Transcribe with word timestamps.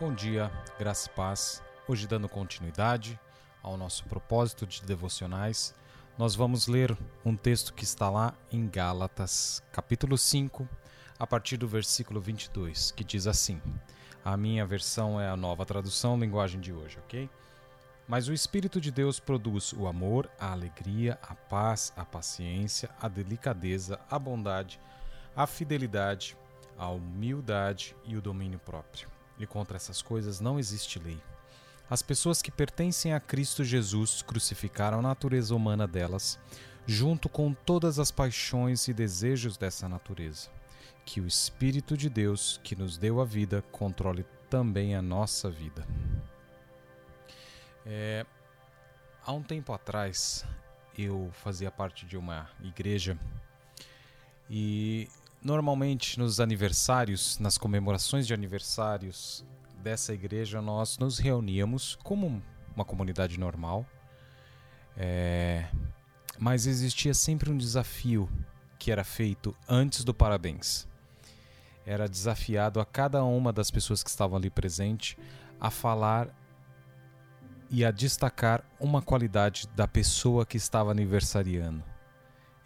Bom 0.00 0.14
dia, 0.14 0.50
graça 0.78 1.10
e 1.10 1.12
paz. 1.14 1.62
Hoje, 1.86 2.06
dando 2.06 2.26
continuidade 2.26 3.20
ao 3.62 3.76
nosso 3.76 4.02
propósito 4.04 4.66
de 4.66 4.80
devocionais, 4.80 5.74
nós 6.16 6.34
vamos 6.34 6.66
ler 6.66 6.96
um 7.22 7.36
texto 7.36 7.74
que 7.74 7.84
está 7.84 8.08
lá 8.08 8.32
em 8.50 8.66
Gálatas, 8.66 9.62
capítulo 9.70 10.16
5, 10.16 10.66
a 11.18 11.26
partir 11.26 11.58
do 11.58 11.68
versículo 11.68 12.18
22, 12.18 12.92
que 12.92 13.04
diz 13.04 13.26
assim: 13.26 13.60
A 14.24 14.38
minha 14.38 14.64
versão 14.64 15.20
é 15.20 15.28
a 15.28 15.36
nova 15.36 15.66
tradução, 15.66 16.18
linguagem 16.18 16.62
de 16.62 16.72
hoje, 16.72 16.98
ok? 17.00 17.28
Mas 18.08 18.26
o 18.26 18.32
Espírito 18.32 18.80
de 18.80 18.90
Deus 18.90 19.20
produz 19.20 19.74
o 19.74 19.86
amor, 19.86 20.30
a 20.40 20.50
alegria, 20.50 21.18
a 21.20 21.34
paz, 21.34 21.92
a 21.94 22.06
paciência, 22.06 22.88
a 22.98 23.06
delicadeza, 23.06 24.00
a 24.10 24.18
bondade, 24.18 24.80
a 25.36 25.46
fidelidade, 25.46 26.38
a 26.78 26.88
humildade 26.88 27.94
e 28.06 28.16
o 28.16 28.22
domínio 28.22 28.58
próprio. 28.60 29.19
E 29.40 29.46
contra 29.46 29.76
essas 29.76 30.02
coisas 30.02 30.38
não 30.38 30.58
existe 30.58 30.98
lei. 30.98 31.20
As 31.88 32.02
pessoas 32.02 32.40
que 32.40 32.52
pertencem 32.52 33.14
a 33.14 33.18
Cristo 33.18 33.64
Jesus 33.64 34.22
crucificaram 34.22 35.00
a 35.00 35.02
natureza 35.02 35.54
humana 35.56 35.88
delas, 35.88 36.38
junto 36.86 37.28
com 37.28 37.52
todas 37.52 37.98
as 37.98 38.12
paixões 38.12 38.86
e 38.86 38.92
desejos 38.92 39.56
dessa 39.56 39.88
natureza. 39.88 40.50
Que 41.04 41.20
o 41.20 41.26
Espírito 41.26 41.96
de 41.96 42.08
Deus, 42.08 42.60
que 42.62 42.76
nos 42.76 42.96
deu 42.96 43.20
a 43.20 43.24
vida, 43.24 43.64
controle 43.72 44.24
também 44.48 44.94
a 44.94 45.02
nossa 45.02 45.50
vida. 45.50 45.84
É, 47.84 48.26
há 49.24 49.32
um 49.32 49.42
tempo 49.42 49.72
atrás, 49.72 50.44
eu 50.96 51.30
fazia 51.32 51.70
parte 51.70 52.04
de 52.04 52.16
uma 52.16 52.48
igreja 52.62 53.18
e 54.48 55.08
normalmente 55.42 56.18
nos 56.18 56.40
aniversários, 56.40 57.38
nas 57.38 57.56
comemorações 57.56 58.26
de 58.26 58.34
aniversários 58.34 59.44
dessa 59.82 60.12
igreja, 60.12 60.60
nós 60.60 60.98
nos 60.98 61.18
reuníamos 61.18 61.96
como 62.02 62.42
uma 62.74 62.84
comunidade 62.84 63.38
normal, 63.38 63.86
é, 64.96 65.66
mas 66.38 66.66
existia 66.66 67.14
sempre 67.14 67.50
um 67.50 67.56
desafio 67.56 68.28
que 68.78 68.92
era 68.92 69.04
feito 69.04 69.56
antes 69.68 70.04
do 70.04 70.12
parabéns. 70.12 70.86
Era 71.86 72.08
desafiado 72.08 72.78
a 72.78 72.84
cada 72.84 73.24
uma 73.24 73.52
das 73.52 73.70
pessoas 73.70 74.02
que 74.02 74.10
estavam 74.10 74.36
ali 74.36 74.50
presente 74.50 75.16
a 75.58 75.70
falar 75.70 76.28
e 77.70 77.84
a 77.84 77.90
destacar 77.90 78.64
uma 78.78 79.00
qualidade 79.00 79.66
da 79.74 79.88
pessoa 79.88 80.44
que 80.44 80.56
estava 80.56 80.90
aniversariando 80.90 81.89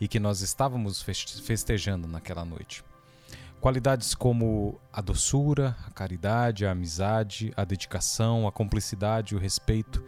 e 0.05 0.09
que 0.09 0.21
nós 0.21 0.43
estávamos 0.43 1.01
festejando 1.01 2.07
naquela 2.07 2.45
noite. 2.45 2.85
Qualidades 3.59 4.15
como 4.15 4.79
a 4.93 5.01
doçura, 5.01 5.75
a 5.87 5.91
caridade, 5.93 6.67
a 6.67 6.73
amizade, 6.73 7.55
a 7.57 7.65
dedicação, 7.65 8.47
a 8.47 8.53
cumplicidade, 8.53 9.35
o 9.35 9.39
respeito, 9.39 10.05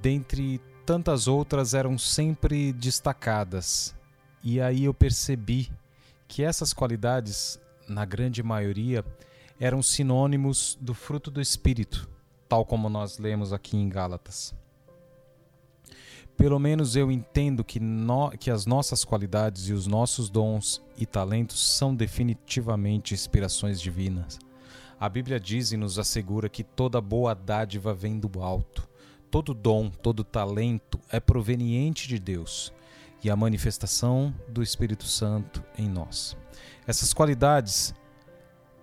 dentre 0.00 0.60
tantas 0.84 1.28
outras, 1.28 1.72
eram 1.72 1.96
sempre 1.96 2.72
destacadas. 2.72 3.94
E 4.42 4.60
aí 4.60 4.86
eu 4.86 4.92
percebi 4.92 5.70
que 6.26 6.42
essas 6.42 6.72
qualidades, 6.72 7.60
na 7.88 8.04
grande 8.04 8.42
maioria, 8.42 9.04
eram 9.60 9.80
sinônimos 9.80 10.76
do 10.80 10.94
fruto 10.94 11.30
do 11.30 11.40
Espírito, 11.40 12.08
tal 12.48 12.66
como 12.66 12.88
nós 12.88 13.18
lemos 13.18 13.52
aqui 13.52 13.76
em 13.76 13.88
Gálatas. 13.88 14.52
Pelo 16.42 16.58
menos 16.58 16.96
eu 16.96 17.08
entendo 17.08 17.62
que, 17.62 17.78
no, 17.78 18.30
que 18.30 18.50
as 18.50 18.66
nossas 18.66 19.04
qualidades 19.04 19.68
e 19.68 19.72
os 19.72 19.86
nossos 19.86 20.28
dons 20.28 20.82
e 20.98 21.06
talentos 21.06 21.76
são 21.76 21.94
definitivamente 21.94 23.14
inspirações 23.14 23.80
divinas. 23.80 24.40
A 24.98 25.08
Bíblia 25.08 25.38
diz 25.38 25.70
e 25.70 25.76
nos 25.76 26.00
assegura 26.00 26.48
que 26.48 26.64
toda 26.64 27.00
boa 27.00 27.32
dádiva 27.32 27.94
vem 27.94 28.18
do 28.18 28.42
alto. 28.42 28.88
Todo 29.30 29.54
dom, 29.54 29.88
todo 29.88 30.24
talento 30.24 30.98
é 31.10 31.20
proveniente 31.20 32.08
de 32.08 32.18
Deus 32.18 32.72
e 33.22 33.30
a 33.30 33.36
manifestação 33.36 34.34
do 34.48 34.64
Espírito 34.64 35.04
Santo 35.04 35.62
em 35.78 35.88
nós. 35.88 36.36
Essas 36.84 37.14
qualidades 37.14 37.94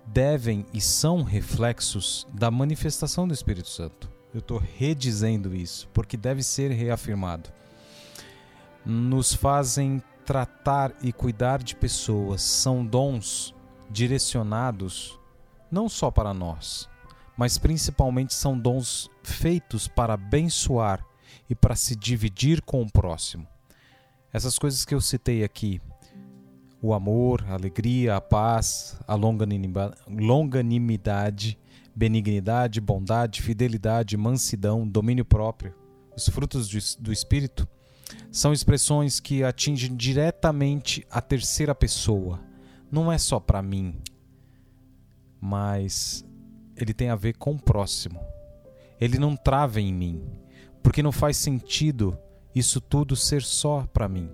devem 0.06 0.64
e 0.72 0.80
são 0.80 1.22
reflexos 1.22 2.26
da 2.32 2.50
manifestação 2.50 3.28
do 3.28 3.34
Espírito 3.34 3.68
Santo. 3.68 4.09
Eu 4.32 4.40
estou 4.40 4.58
redizendo 4.58 5.54
isso, 5.54 5.88
porque 5.92 6.16
deve 6.16 6.42
ser 6.42 6.70
reafirmado. 6.70 7.50
Nos 8.84 9.34
fazem 9.34 10.02
tratar 10.24 10.94
e 11.02 11.12
cuidar 11.12 11.62
de 11.62 11.74
pessoas, 11.74 12.42
são 12.42 12.86
dons 12.86 13.54
direcionados 13.90 15.18
não 15.70 15.88
só 15.88 16.10
para 16.10 16.34
nós, 16.34 16.88
mas 17.36 17.58
principalmente 17.58 18.34
são 18.34 18.58
dons 18.58 19.08
feitos 19.22 19.86
para 19.88 20.14
abençoar 20.14 21.04
e 21.48 21.54
para 21.54 21.76
se 21.76 21.94
dividir 21.96 22.60
com 22.62 22.82
o 22.82 22.90
próximo. 22.90 23.46
Essas 24.32 24.58
coisas 24.58 24.84
que 24.84 24.94
eu 24.94 25.00
citei 25.00 25.42
aqui, 25.42 25.80
o 26.80 26.94
amor, 26.94 27.44
a 27.48 27.54
alegria, 27.54 28.14
a 28.16 28.20
paz, 28.20 28.96
a 29.06 29.14
longanimidade, 29.14 31.58
benignidade, 32.00 32.80
bondade, 32.80 33.42
fidelidade, 33.42 34.16
mansidão, 34.16 34.88
domínio 34.88 35.22
próprio, 35.22 35.74
os 36.16 36.26
frutos 36.30 36.66
do 36.96 37.12
Espírito, 37.12 37.68
são 38.32 38.54
expressões 38.54 39.20
que 39.20 39.44
atingem 39.44 39.94
diretamente 39.94 41.06
a 41.10 41.20
terceira 41.20 41.74
pessoa. 41.74 42.40
Não 42.90 43.12
é 43.12 43.18
só 43.18 43.38
para 43.38 43.60
mim, 43.60 44.00
mas 45.38 46.24
ele 46.74 46.94
tem 46.94 47.10
a 47.10 47.16
ver 47.16 47.34
com 47.36 47.52
o 47.52 47.60
próximo. 47.60 48.18
Ele 48.98 49.18
não 49.18 49.36
trava 49.36 49.78
em 49.78 49.92
mim, 49.92 50.24
porque 50.82 51.02
não 51.02 51.12
faz 51.12 51.36
sentido 51.36 52.18
isso 52.54 52.80
tudo 52.80 53.14
ser 53.14 53.42
só 53.42 53.86
para 53.92 54.08
mim. 54.08 54.30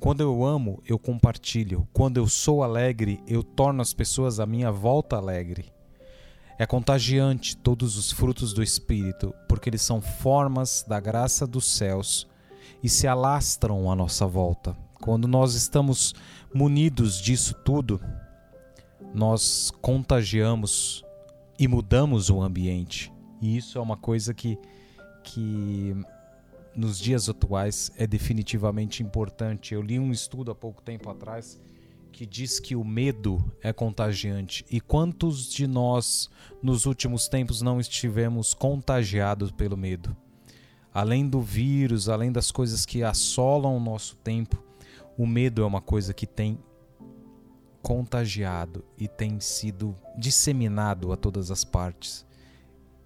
Quando 0.00 0.22
eu 0.22 0.42
amo, 0.42 0.82
eu 0.86 0.98
compartilho. 0.98 1.86
Quando 1.92 2.16
eu 2.16 2.26
sou 2.26 2.62
alegre, 2.62 3.22
eu 3.26 3.42
torno 3.42 3.82
as 3.82 3.92
pessoas 3.92 4.40
à 4.40 4.46
minha 4.46 4.72
volta 4.72 5.16
alegre. 5.16 5.76
É 6.58 6.66
contagiante 6.66 7.56
todos 7.56 7.96
os 7.96 8.10
frutos 8.10 8.52
do 8.52 8.64
Espírito, 8.64 9.32
porque 9.48 9.70
eles 9.70 9.80
são 9.80 10.00
formas 10.00 10.84
da 10.88 10.98
graça 10.98 11.46
dos 11.46 11.64
céus 11.64 12.26
e 12.82 12.88
se 12.88 13.06
alastram 13.06 13.88
à 13.88 13.94
nossa 13.94 14.26
volta. 14.26 14.76
Quando 15.00 15.28
nós 15.28 15.54
estamos 15.54 16.16
munidos 16.52 17.20
disso 17.20 17.54
tudo, 17.64 18.00
nós 19.14 19.70
contagiamos 19.80 21.04
e 21.56 21.68
mudamos 21.68 22.28
o 22.28 22.42
ambiente. 22.42 23.12
E 23.40 23.56
isso 23.56 23.78
é 23.78 23.80
uma 23.80 23.96
coisa 23.96 24.34
que, 24.34 24.58
que 25.22 25.94
nos 26.74 26.98
dias 26.98 27.28
atuais 27.28 27.92
é 27.96 28.04
definitivamente 28.04 29.00
importante. 29.00 29.74
Eu 29.74 29.82
li 29.82 29.96
um 29.98 30.10
estudo 30.10 30.50
há 30.50 30.56
pouco 30.56 30.82
tempo 30.82 31.08
atrás 31.08 31.60
que 32.18 32.26
diz 32.26 32.58
que 32.58 32.74
o 32.74 32.82
medo 32.82 33.38
é 33.62 33.72
contagiante. 33.72 34.66
E 34.68 34.80
quantos 34.80 35.48
de 35.52 35.68
nós 35.68 36.28
nos 36.60 36.84
últimos 36.84 37.28
tempos 37.28 37.62
não 37.62 37.78
estivemos 37.78 38.52
contagiados 38.52 39.52
pelo 39.52 39.76
medo? 39.76 40.16
Além 40.92 41.28
do 41.28 41.40
vírus, 41.40 42.08
além 42.08 42.32
das 42.32 42.50
coisas 42.50 42.84
que 42.84 43.04
assolam 43.04 43.76
o 43.76 43.78
nosso 43.78 44.16
tempo, 44.16 44.60
o 45.16 45.28
medo 45.28 45.62
é 45.62 45.64
uma 45.64 45.80
coisa 45.80 46.12
que 46.12 46.26
tem 46.26 46.58
contagiado 47.80 48.84
e 48.98 49.06
tem 49.06 49.38
sido 49.38 49.94
disseminado 50.16 51.12
a 51.12 51.16
todas 51.16 51.52
as 51.52 51.64
partes. 51.64 52.26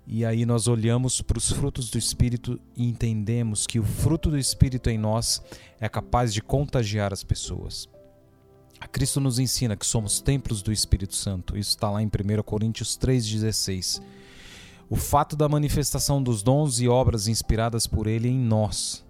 E 0.06 0.24
aí 0.24 0.46
nós 0.46 0.68
olhamos 0.68 1.20
para 1.20 1.36
os 1.36 1.52
frutos 1.52 1.90
do 1.90 1.98
Espírito 1.98 2.58
e 2.74 2.88
entendemos 2.88 3.66
que 3.66 3.78
o 3.78 3.84
fruto 3.84 4.30
do 4.30 4.38
Espírito 4.38 4.88
em 4.88 4.96
nós 4.96 5.42
é 5.78 5.86
capaz 5.86 6.32
de 6.32 6.40
contagiar 6.40 7.12
as 7.12 7.22
pessoas. 7.22 7.91
A 8.82 8.88
Cristo 8.88 9.20
nos 9.20 9.38
ensina 9.38 9.76
que 9.76 9.86
somos 9.86 10.20
templos 10.20 10.60
do 10.60 10.72
Espírito 10.72 11.14
Santo. 11.14 11.56
Isso 11.56 11.70
está 11.70 11.88
lá 11.88 12.02
em 12.02 12.06
1 12.06 12.42
Coríntios 12.42 12.98
3,16. 12.98 14.02
O 14.90 14.96
fato 14.96 15.36
da 15.36 15.48
manifestação 15.48 16.20
dos 16.20 16.42
dons 16.42 16.80
e 16.80 16.88
obras 16.88 17.28
inspiradas 17.28 17.86
por 17.86 18.08
Ele 18.08 18.28
em 18.28 18.36
nós. 18.36 19.04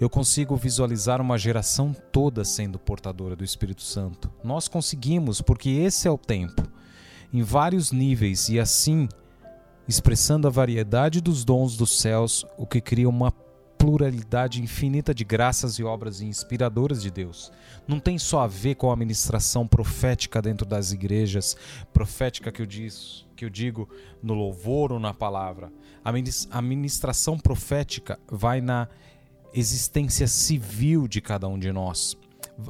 Eu 0.00 0.08
consigo 0.08 0.56
visualizar 0.56 1.20
uma 1.20 1.36
geração 1.36 1.94
toda 2.10 2.42
sendo 2.42 2.78
portadora 2.78 3.36
do 3.36 3.44
Espírito 3.44 3.82
Santo. 3.82 4.32
Nós 4.42 4.66
conseguimos, 4.66 5.42
porque 5.42 5.68
esse 5.68 6.08
é 6.08 6.10
o 6.10 6.16
tempo, 6.16 6.62
em 7.30 7.42
vários 7.42 7.92
níveis, 7.92 8.48
e 8.48 8.58
assim 8.58 9.10
expressando 9.86 10.48
a 10.48 10.50
variedade 10.50 11.20
dos 11.20 11.44
dons 11.44 11.76
dos 11.76 12.00
céus, 12.00 12.46
o 12.56 12.66
que 12.66 12.80
cria 12.80 13.06
uma 13.06 13.30
pluralidade 13.78 14.60
infinita 14.60 15.14
de 15.14 15.24
graças 15.24 15.78
e 15.78 15.84
obras 15.84 16.20
inspiradoras 16.20 17.00
de 17.00 17.10
Deus. 17.10 17.52
Não 17.86 18.00
tem 18.00 18.18
só 18.18 18.40
a 18.40 18.46
ver 18.46 18.74
com 18.74 18.90
a 18.90 18.96
ministração 18.96 19.66
profética 19.66 20.42
dentro 20.42 20.66
das 20.66 20.92
igrejas, 20.92 21.56
profética 21.92 22.50
que 22.50 22.60
eu, 22.60 22.66
diz, 22.66 23.24
que 23.36 23.44
eu 23.44 23.48
digo 23.50 23.88
no 24.22 24.34
louvor 24.34 24.92
ou 24.92 24.98
na 24.98 25.14
palavra. 25.14 25.72
A 26.50 26.60
ministração 26.60 27.38
profética 27.38 28.18
vai 28.28 28.60
na 28.60 28.88
existência 29.54 30.26
civil 30.26 31.06
de 31.06 31.20
cada 31.20 31.48
um 31.48 31.58
de 31.58 31.72
nós. 31.72 32.16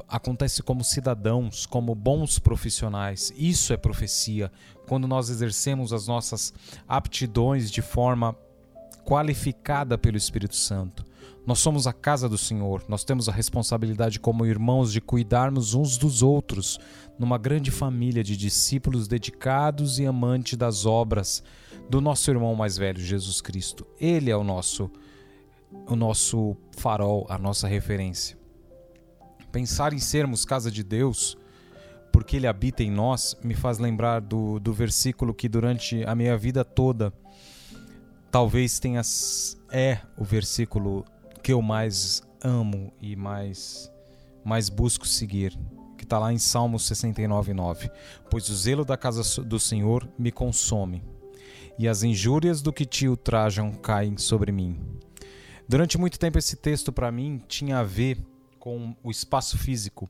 acontece 0.07 0.61
como 0.61 0.83
cidadãos, 0.83 1.65
como 1.65 1.95
bons 1.95 2.37
profissionais. 2.37 3.33
Isso 3.35 3.73
é 3.73 3.77
profecia. 3.77 4.51
Quando 4.87 5.07
nós 5.07 5.29
exercemos 5.29 5.91
as 5.91 6.07
nossas 6.07 6.53
aptidões 6.87 7.71
de 7.71 7.81
forma 7.81 8.35
qualificada 9.09 9.97
pelo 9.97 10.17
Espírito 10.17 10.55
Santo. 10.55 11.03
Nós 11.43 11.57
somos 11.57 11.87
a 11.87 11.93
casa 11.93 12.29
do 12.29 12.37
Senhor, 12.37 12.83
nós 12.87 13.03
temos 13.03 13.27
a 13.27 13.31
responsabilidade 13.31 14.19
como 14.19 14.45
irmãos 14.45 14.93
de 14.93 15.01
cuidarmos 15.01 15.73
uns 15.73 15.97
dos 15.97 16.21
outros, 16.21 16.77
numa 17.17 17.39
grande 17.39 17.71
família 17.71 18.23
de 18.23 18.37
discípulos 18.37 19.07
dedicados 19.07 19.97
e 19.97 20.05
amantes 20.05 20.55
das 20.59 20.85
obras 20.85 21.41
do 21.89 21.99
nosso 21.99 22.29
irmão 22.29 22.53
mais 22.53 22.77
velho, 22.77 23.01
Jesus 23.01 23.41
Cristo. 23.41 23.87
Ele 23.99 24.29
é 24.29 24.37
o 24.37 24.43
nosso 24.43 24.91
o 25.87 25.95
nosso 25.95 26.55
farol, 26.77 27.25
a 27.29 27.37
nossa 27.39 27.67
referência. 27.67 28.37
Pensar 29.51 29.91
em 29.91 29.99
sermos 29.99 30.45
casa 30.45 30.69
de 30.69 30.83
Deus, 30.83 31.35
porque 32.11 32.37
Ele 32.37 32.45
habita 32.45 32.83
em 32.83 32.91
nós, 32.91 33.35
me 33.43 33.55
faz 33.55 33.79
lembrar 33.79 34.19
do, 34.19 34.59
do 34.59 34.71
versículo 34.71 35.33
que 35.33 35.49
durante 35.49 36.03
a 36.05 36.13
minha 36.13 36.37
vida 36.37 36.63
toda, 36.63 37.11
talvez 38.31 38.79
tenha 38.79 39.01
é 39.71 39.99
o 40.17 40.23
versículo 40.23 41.05
que 41.43 41.53
eu 41.53 41.61
mais 41.61 42.21
amo 42.43 42.93
e 43.01 43.15
mais, 43.15 43.91
mais 44.43 44.69
busco 44.69 45.07
seguir, 45.07 45.57
que 45.97 46.03
está 46.03 46.17
lá 46.17 46.31
em 46.31 46.37
Salmo 46.37 46.77
69,9. 46.77 47.91
Pois 48.29 48.49
o 48.49 48.55
zelo 48.55 48.85
da 48.85 48.97
casa 48.97 49.43
do 49.43 49.59
Senhor 49.59 50.07
me 50.17 50.31
consome, 50.31 51.03
e 51.77 51.87
as 51.87 52.03
injúrias 52.03 52.61
do 52.61 52.73
que 52.73 52.85
te 52.85 53.07
ultrajam 53.07 53.71
caem 53.71 54.17
sobre 54.17 54.51
mim. 54.51 54.79
Durante 55.67 55.97
muito 55.97 56.19
tempo, 56.19 56.37
esse 56.37 56.55
texto 56.55 56.91
para 56.91 57.11
mim 57.11 57.41
tinha 57.47 57.79
a 57.79 57.83
ver 57.83 58.17
com 58.59 58.95
o 59.03 59.11
espaço 59.11 59.57
físico. 59.57 60.09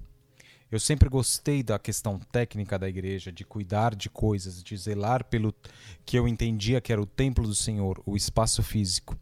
Eu 0.72 0.80
sempre 0.80 1.10
gostei 1.10 1.64
da 1.64 1.80
questão 1.80 2.20
técnica 2.32 2.78
da 2.78 2.88
igreja, 2.88 3.32
de 3.32 3.44
cuidar 3.44 3.96
de 3.96 4.08
coisas, 4.08 4.62
de 4.62 4.78
zelar 4.78 5.24
pelo 5.26 5.54
que 6.06 6.18
eu 6.18 6.28
entendia 6.28 6.80
que 6.80 6.94
era 6.94 7.02
o 7.02 7.08
templo 7.08 7.48
do 7.48 7.56
Senhor, 7.56 8.00
o 8.06 8.16
espaço 8.16 8.62
físico. 8.62 9.18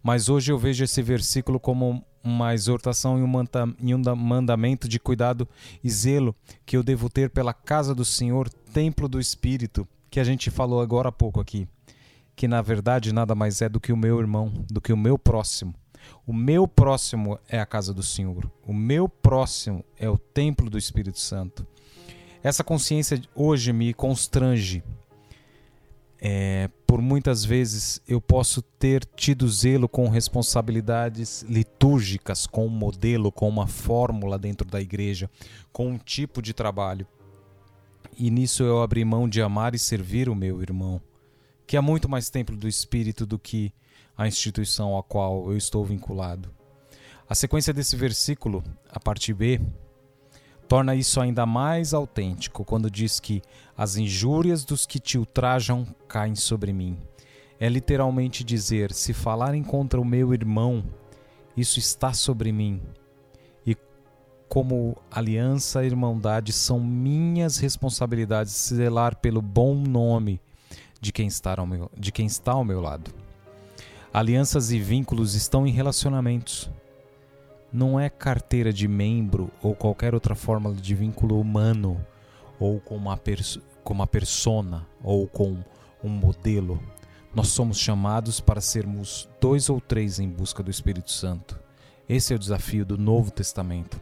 Mas 0.00 0.28
hoje 0.28 0.52
eu 0.52 0.58
vejo 0.58 0.84
esse 0.84 1.02
versículo 1.02 1.58
como 1.58 2.04
uma 2.22 2.54
exortação 2.54 3.18
e 3.18 3.92
um 3.92 4.14
mandamento 4.14 4.88
de 4.88 5.00
cuidado 5.00 5.48
e 5.82 5.90
zelo 5.90 6.36
que 6.64 6.76
eu 6.76 6.84
devo 6.84 7.10
ter 7.10 7.30
pela 7.30 7.52
casa 7.52 7.92
do 7.94 8.04
Senhor, 8.04 8.48
templo 8.48 9.08
do 9.08 9.18
Espírito, 9.18 9.88
que 10.08 10.20
a 10.20 10.24
gente 10.24 10.50
falou 10.50 10.80
agora 10.80 11.08
há 11.08 11.12
pouco 11.12 11.40
aqui, 11.40 11.66
que 12.36 12.46
na 12.46 12.62
verdade 12.62 13.12
nada 13.12 13.34
mais 13.34 13.60
é 13.60 13.68
do 13.68 13.80
que 13.80 13.92
o 13.92 13.96
meu 13.96 14.20
irmão, 14.20 14.52
do 14.70 14.80
que 14.80 14.92
o 14.92 14.96
meu 14.96 15.18
próximo. 15.18 15.74
O 16.26 16.32
meu 16.32 16.66
próximo 16.68 17.38
é 17.48 17.58
a 17.58 17.66
casa 17.66 17.92
do 17.92 18.02
Senhor. 18.02 18.50
O 18.66 18.72
meu 18.72 19.08
próximo 19.08 19.84
é 19.98 20.08
o 20.08 20.18
templo 20.18 20.70
do 20.70 20.78
Espírito 20.78 21.18
Santo. 21.18 21.66
Essa 22.42 22.64
consciência 22.64 23.20
hoje 23.34 23.72
me 23.72 23.94
constrange. 23.94 24.82
É, 26.20 26.68
por 26.86 27.02
muitas 27.02 27.44
vezes 27.44 28.00
eu 28.06 28.20
posso 28.20 28.62
ter 28.62 29.04
tido 29.04 29.48
zelo 29.48 29.88
com 29.88 30.08
responsabilidades 30.08 31.42
litúrgicas, 31.42 32.46
com 32.46 32.66
um 32.66 32.70
modelo, 32.70 33.32
com 33.32 33.48
uma 33.48 33.66
fórmula 33.66 34.38
dentro 34.38 34.68
da 34.68 34.80
igreja, 34.80 35.30
com 35.72 35.88
um 35.88 35.98
tipo 35.98 36.40
de 36.40 36.52
trabalho. 36.52 37.06
E 38.16 38.30
nisso 38.30 38.62
eu 38.62 38.82
abri 38.82 39.04
mão 39.04 39.28
de 39.28 39.40
amar 39.40 39.74
e 39.74 39.78
servir 39.78 40.28
o 40.28 40.34
meu 40.34 40.62
irmão, 40.62 41.00
que 41.66 41.76
é 41.76 41.80
muito 41.80 42.08
mais 42.08 42.28
templo 42.28 42.56
do 42.56 42.68
Espírito 42.68 43.24
do 43.24 43.38
que 43.38 43.72
a 44.22 44.28
instituição 44.28 44.96
a 44.96 45.02
qual 45.02 45.50
eu 45.50 45.56
estou 45.56 45.84
vinculado. 45.84 46.50
A 47.28 47.34
sequência 47.34 47.72
desse 47.72 47.96
versículo, 47.96 48.62
a 48.88 49.00
parte 49.00 49.32
B, 49.32 49.60
torna 50.68 50.94
isso 50.94 51.20
ainda 51.20 51.44
mais 51.44 51.92
autêntico 51.92 52.64
quando 52.64 52.90
diz 52.90 53.18
que 53.18 53.42
as 53.76 53.96
injúrias 53.96 54.64
dos 54.64 54.86
que 54.86 55.00
te 55.00 55.18
ultrajam 55.18 55.86
caem 56.06 56.34
sobre 56.34 56.72
mim. 56.72 56.96
É 57.58 57.68
literalmente 57.68 58.44
dizer: 58.44 58.92
se 58.92 59.12
falarem 59.12 59.62
contra 59.62 60.00
o 60.00 60.04
meu 60.04 60.32
irmão, 60.32 60.84
isso 61.56 61.78
está 61.78 62.12
sobre 62.12 62.52
mim. 62.52 62.80
E 63.66 63.76
como 64.48 64.96
aliança 65.10 65.82
e 65.82 65.86
irmandade 65.86 66.52
são 66.52 66.78
minhas 66.78 67.58
responsabilidades 67.58 68.52
zelar 68.52 69.16
pelo 69.16 69.42
bom 69.42 69.74
nome 69.74 70.40
de 71.00 71.12
quem 71.12 71.26
está 71.26 71.54
ao 71.58 71.66
meu, 71.66 71.90
de 71.98 72.12
quem 72.12 72.26
está 72.26 72.52
ao 72.52 72.64
meu 72.64 72.80
lado. 72.80 73.21
Alianças 74.14 74.70
e 74.70 74.78
vínculos 74.78 75.34
estão 75.34 75.66
em 75.66 75.70
relacionamentos. 75.70 76.70
Não 77.72 77.98
é 77.98 78.10
carteira 78.10 78.70
de 78.70 78.86
membro 78.86 79.50
ou 79.62 79.74
qualquer 79.74 80.12
outra 80.12 80.34
forma 80.34 80.74
de 80.74 80.94
vínculo 80.94 81.40
humano, 81.40 81.98
ou 82.60 82.78
com 82.78 82.94
uma, 82.94 83.18
com 83.82 83.94
uma 83.94 84.06
persona, 84.06 84.86
ou 85.02 85.26
com 85.26 85.64
um 86.04 86.10
modelo. 86.10 86.78
Nós 87.34 87.48
somos 87.48 87.78
chamados 87.78 88.38
para 88.38 88.60
sermos 88.60 89.26
dois 89.40 89.70
ou 89.70 89.80
três 89.80 90.18
em 90.18 90.28
busca 90.28 90.62
do 90.62 90.70
Espírito 90.70 91.10
Santo. 91.10 91.58
Esse 92.06 92.34
é 92.34 92.36
o 92.36 92.38
desafio 92.38 92.84
do 92.84 92.98
Novo 92.98 93.30
Testamento. 93.30 93.98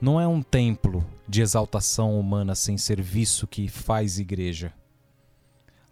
Não 0.00 0.20
é 0.20 0.26
um 0.26 0.42
templo 0.42 1.06
de 1.28 1.42
exaltação 1.42 2.18
humana 2.18 2.56
sem 2.56 2.76
serviço 2.76 3.46
que 3.46 3.68
faz 3.68 4.18
igreja. 4.18 4.72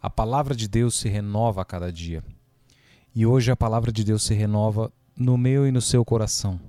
A 0.01 0.09
palavra 0.09 0.53
de 0.53 0.67
Deus 0.67 0.95
se 0.95 1.07
renova 1.07 1.61
a 1.61 1.65
cada 1.65 1.93
dia. 1.93 2.21
E 3.17 3.25
hoje 3.25 3.49
a 3.49 3.55
palavra 3.55 3.91
de 3.91 4.03
Deus 4.03 4.21
se 4.21 4.35
renova 4.35 4.93
no 5.17 5.39
meu 5.39 5.65
e 5.65 5.71
no 5.71 5.81
seu 5.81 6.05
coração, 6.05 6.59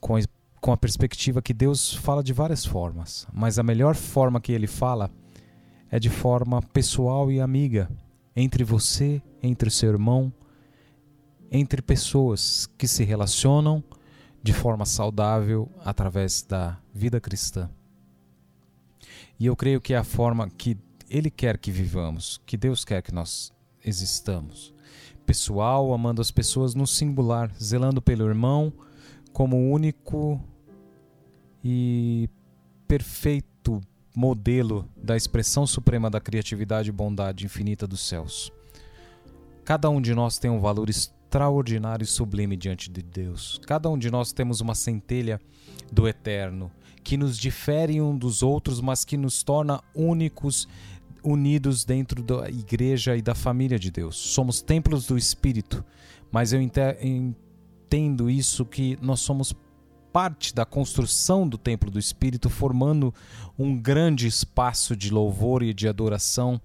com 0.00 0.18
com 0.58 0.72
a 0.72 0.78
perspectiva 0.78 1.42
que 1.42 1.52
Deus 1.52 1.92
fala 1.92 2.24
de 2.24 2.32
várias 2.32 2.64
formas, 2.64 3.26
mas 3.30 3.58
a 3.58 3.62
melhor 3.62 3.94
forma 3.94 4.40
que 4.40 4.50
ele 4.50 4.66
fala 4.66 5.10
é 5.90 5.98
de 5.98 6.08
forma 6.08 6.62
pessoal 6.62 7.30
e 7.30 7.38
amiga, 7.38 7.90
entre 8.34 8.64
você, 8.64 9.20
entre 9.42 9.68
seu 9.68 9.90
irmão, 9.90 10.32
entre 11.52 11.82
pessoas 11.82 12.66
que 12.78 12.88
se 12.88 13.04
relacionam 13.04 13.84
de 14.42 14.54
forma 14.54 14.86
saudável 14.86 15.70
através 15.84 16.40
da 16.40 16.78
vida 16.94 17.20
cristã. 17.20 17.68
E 19.38 19.44
eu 19.44 19.54
creio 19.54 19.82
que 19.82 19.92
é 19.92 19.98
a 19.98 20.02
forma 20.02 20.48
que 20.48 20.78
Ele 21.10 21.30
quer 21.30 21.58
que 21.58 21.70
vivamos, 21.70 22.40
que 22.46 22.56
Deus 22.56 22.86
quer 22.86 23.02
que 23.02 23.12
nós 23.12 23.52
existamos 23.84 24.73
pessoal, 25.24 25.92
amando 25.92 26.20
as 26.20 26.30
pessoas 26.30 26.74
no 26.74 26.86
singular, 26.86 27.50
zelando 27.60 28.00
pelo 28.02 28.26
irmão 28.26 28.72
como 29.32 29.70
único 29.70 30.40
e 31.64 32.28
perfeito 32.86 33.80
modelo 34.14 34.88
da 34.96 35.16
expressão 35.16 35.66
suprema 35.66 36.08
da 36.08 36.20
criatividade 36.20 36.88
e 36.88 36.92
bondade 36.92 37.44
infinita 37.44 37.86
dos 37.86 38.06
céus. 38.06 38.52
Cada 39.64 39.90
um 39.90 40.00
de 40.00 40.14
nós 40.14 40.38
tem 40.38 40.50
um 40.50 40.60
valor 40.60 40.88
extraordinário 40.88 42.04
e 42.04 42.06
sublime 42.06 42.56
diante 42.56 42.90
de 42.90 43.02
Deus. 43.02 43.58
Cada 43.66 43.88
um 43.90 43.98
de 43.98 44.10
nós 44.10 44.32
temos 44.32 44.60
uma 44.60 44.74
centelha 44.74 45.40
do 45.90 46.06
eterno 46.06 46.70
que 47.02 47.16
nos 47.16 47.36
difere 47.36 48.00
um 48.00 48.16
dos 48.16 48.42
outros, 48.42 48.80
mas 48.80 49.04
que 49.04 49.16
nos 49.16 49.42
torna 49.42 49.82
únicos 49.94 50.66
unidos 51.24 51.84
dentro 51.84 52.22
da 52.22 52.48
igreja 52.48 53.16
e 53.16 53.22
da 53.22 53.34
família 53.34 53.78
de 53.78 53.90
Deus. 53.90 54.16
Somos 54.16 54.60
templos 54.60 55.06
do 55.06 55.16
Espírito, 55.16 55.84
mas 56.30 56.52
eu 56.52 56.60
entendo 56.60 58.28
isso 58.28 58.64
que 58.66 58.98
nós 59.00 59.20
somos 59.20 59.54
parte 60.12 60.54
da 60.54 60.64
construção 60.64 61.48
do 61.48 61.58
templo 61.58 61.90
do 61.90 61.98
Espírito, 61.98 62.48
formando 62.48 63.12
um 63.58 63.76
grande 63.76 64.28
espaço 64.28 64.94
de 64.94 65.10
louvor 65.10 65.62
e 65.62 65.74
de 65.74 65.88
adoração 65.88 66.60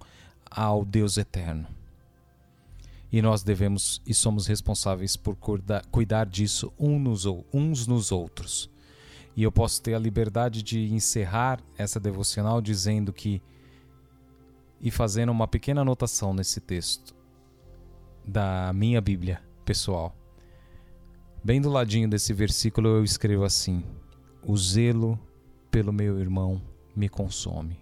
ao 0.48 0.84
Deus 0.84 1.16
eterno. 1.16 1.66
E 3.10 3.20
nós 3.20 3.42
devemos 3.42 4.00
e 4.06 4.14
somos 4.14 4.46
responsáveis 4.46 5.16
por 5.16 5.36
cuidar 5.90 6.26
disso 6.26 6.72
uns 6.78 7.88
nos 7.88 8.12
outros. 8.12 8.70
E 9.36 9.42
eu 9.42 9.50
posso 9.50 9.82
ter 9.82 9.94
a 9.94 9.98
liberdade 9.98 10.62
de 10.62 10.92
encerrar 10.92 11.60
essa 11.76 11.98
devocional 11.98 12.60
dizendo 12.60 13.12
que 13.12 13.42
e 14.80 14.90
fazendo 14.90 15.30
uma 15.30 15.46
pequena 15.46 15.82
anotação 15.82 16.32
nesse 16.32 16.60
texto 16.60 17.14
da 18.24 18.72
minha 18.72 19.00
Bíblia 19.00 19.42
pessoal. 19.64 20.16
Bem 21.44 21.60
do 21.60 21.68
ladinho 21.68 22.08
desse 22.08 22.32
versículo 22.32 22.88
eu 22.88 23.04
escrevo 23.04 23.44
assim: 23.44 23.84
O 24.42 24.56
zelo 24.56 25.18
pelo 25.70 25.92
meu 25.92 26.18
irmão 26.18 26.62
me 26.96 27.08
consome. 27.08 27.78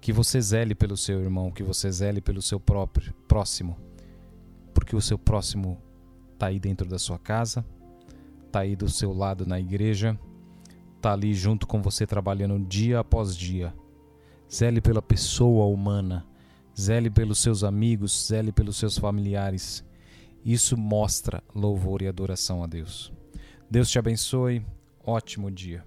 Que 0.00 0.12
você 0.12 0.40
zele 0.40 0.74
pelo 0.74 0.96
seu 0.96 1.20
irmão, 1.20 1.50
que 1.50 1.62
você 1.62 1.90
zele 1.90 2.20
pelo 2.20 2.40
seu 2.40 2.60
próprio 2.60 3.12
próximo, 3.26 3.76
porque 4.72 4.94
o 4.94 5.00
seu 5.00 5.18
próximo 5.18 5.76
está 6.32 6.46
aí 6.46 6.60
dentro 6.60 6.88
da 6.88 6.98
sua 6.98 7.18
casa, 7.18 7.64
está 8.46 8.60
aí 8.60 8.76
do 8.76 8.88
seu 8.88 9.12
lado 9.12 9.44
na 9.44 9.58
igreja, 9.58 10.18
está 10.96 11.12
ali 11.12 11.34
junto 11.34 11.66
com 11.66 11.82
você 11.82 12.06
trabalhando 12.06 12.64
dia 12.64 13.00
após 13.00 13.36
dia 13.36 13.74
Zele 14.50 14.80
pela 14.80 15.02
pessoa 15.02 15.66
humana, 15.66 16.26
zele 16.78 17.10
pelos 17.10 17.40
seus 17.40 17.62
amigos, 17.62 18.28
zele 18.28 18.50
pelos 18.50 18.76
seus 18.76 18.96
familiares. 18.96 19.84
Isso 20.44 20.76
mostra 20.76 21.42
louvor 21.54 22.00
e 22.02 22.08
adoração 22.08 22.62
a 22.62 22.66
Deus. 22.66 23.12
Deus 23.70 23.90
te 23.90 23.98
abençoe. 23.98 24.64
Ótimo 25.04 25.50
dia. 25.50 25.84